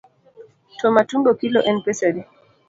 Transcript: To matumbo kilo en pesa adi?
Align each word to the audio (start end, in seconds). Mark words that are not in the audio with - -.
To 0.79 0.87
matumbo 0.95 1.31
kilo 1.45 1.59
en 1.73 1.77
pesa 1.85 2.05
adi? 2.11 2.23